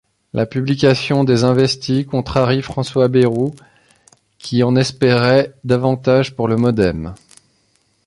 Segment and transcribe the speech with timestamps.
[0.33, 3.53] La publication des investis contrarie François Bayrou,
[4.39, 7.13] qui en espérait davantage pour le MoDem.